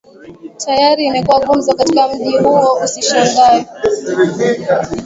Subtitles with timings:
[0.65, 3.65] tayari imekuwa gumzo katika mji huo Usishangae